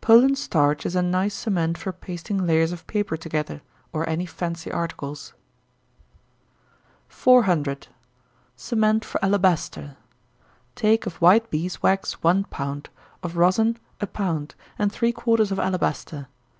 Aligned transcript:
Poland 0.00 0.38
starch 0.38 0.86
is 0.86 0.94
a 0.94 1.02
nice 1.02 1.34
cement 1.34 1.76
for 1.76 1.90
pasting 1.90 2.46
layers 2.46 2.70
of 2.70 2.86
paper 2.86 3.16
together, 3.16 3.62
or 3.92 4.08
any 4.08 4.24
fancy 4.26 4.70
articles. 4.70 5.34
400. 7.08 7.88
Cement 8.56 9.04
for 9.04 9.18
Alabaster. 9.24 9.96
Take 10.76 11.04
of 11.04 11.16
white 11.20 11.50
bees' 11.50 11.82
wax 11.82 12.22
one 12.22 12.44
pound, 12.44 12.90
of 13.24 13.36
rosin 13.36 13.76
a 14.00 14.06
pound, 14.06 14.54
and 14.78 14.92
three 14.92 15.10
quarters 15.10 15.50
of 15.50 15.58
alabaster. 15.58 16.28